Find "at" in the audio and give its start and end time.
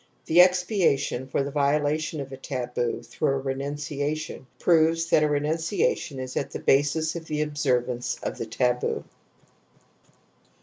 6.35-6.49